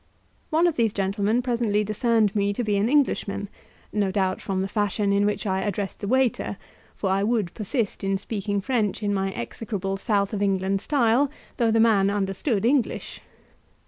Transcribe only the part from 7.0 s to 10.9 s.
I would persist in speaking French in my execrable South of England